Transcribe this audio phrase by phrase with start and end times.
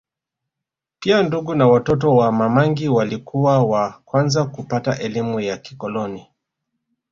[0.99, 6.27] Pia ndugu na watoto wa Mamangi walikuwa wa kwanza kupata elimu ya kikoloni